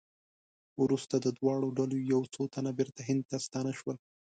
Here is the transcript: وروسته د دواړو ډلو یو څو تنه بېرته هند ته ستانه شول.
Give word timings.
وروسته 0.83 1.15
د 1.19 1.27
دواړو 1.37 1.67
ډلو 1.77 1.97
یو 2.11 2.21
څو 2.33 2.41
تنه 2.53 2.71
بېرته 2.77 3.01
هند 3.09 3.21
ته 3.29 3.37
ستانه 3.45 3.71
شول. 3.79 3.97